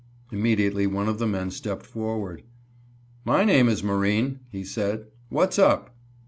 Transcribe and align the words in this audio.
Immediately 0.31 0.87
one 0.87 1.07
of 1.07 1.19
the 1.19 1.27
men 1.27 1.51
stepped 1.51 1.85
forward. 1.85 2.41
"My 3.23 3.43
name 3.45 3.69
is 3.69 3.83
Marine," 3.83 4.39
he 4.51 4.63
said, 4.63 5.05
"What's 5.29 5.59
up?" 5.59 5.95